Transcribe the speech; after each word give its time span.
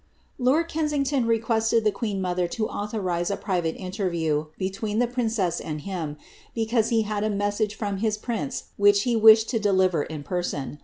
"'Lord 0.49 0.67
Kensington 0.67 1.27
requested 1.27 1.83
the 1.83 1.91
queen 1.91 2.21
mother 2.23 2.47
to 2.47 2.67
authorize 2.67 3.29
a 3.29 3.37
private 3.37 3.77
mterview 3.77 4.47
between 4.57 4.97
the 4.97 5.05
princess 5.05 5.59
and 5.59 5.81
him, 5.81 6.17
because 6.55 6.89
he 6.89 7.03
had 7.03 7.23
a 7.23 7.29
message 7.29 7.75
from 7.75 7.97
his 7.97 8.17
prince 8.17 8.63
which 8.77 9.03
he 9.03 9.15
wished 9.15 9.47
to 9.49 9.59
deliver 9.59 10.01
in 10.01 10.23
person. 10.23 10.79